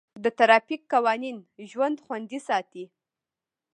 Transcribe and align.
د 0.23 0.25
ټرافیک 0.37 0.81
قوانین 0.93 1.37
د 1.57 1.59
ژوند 1.71 1.97
خوندي 2.05 2.39
ساتي. 2.47 2.85